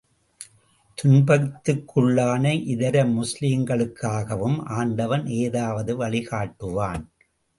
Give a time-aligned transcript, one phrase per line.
[0.97, 7.03] துன்பத்துக்குள்ளான இதர முஸ்லிம்களுக்காகவும் ஆண்டவன் ஏதாவது வழி காட்டுவான்.